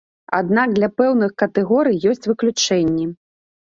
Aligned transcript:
Аднак 0.37 0.71
для 0.77 0.89
пэўных 1.01 1.35
катэгорый 1.43 1.97
есць 2.13 2.29
выключэнні. 2.31 3.05